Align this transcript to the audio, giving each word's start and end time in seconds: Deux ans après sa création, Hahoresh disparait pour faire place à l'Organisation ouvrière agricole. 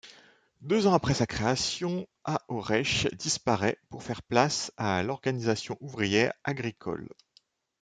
Deux 0.61 0.87
ans 0.87 0.95
après 0.95 1.13
sa 1.13 1.27
création, 1.27 2.07
Hahoresh 2.23 3.05
disparait 3.13 3.77
pour 3.89 4.01
faire 4.01 4.23
place 4.23 4.73
à 4.75 5.03
l'Organisation 5.03 5.77
ouvrière 5.79 6.33
agricole. 6.43 7.07